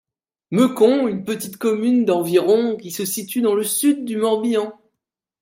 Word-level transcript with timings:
Meucon, 0.49 1.07
une 1.07 1.23
petite 1.23 1.57
commune 1.57 2.05
d'environ 2.05 2.75
qui 2.75 2.89
se 2.89 3.05
situe 3.05 3.41
dans 3.41 3.53
le 3.53 3.63
sud 3.63 4.03
du 4.03 4.17
Morbihan. 4.17 4.73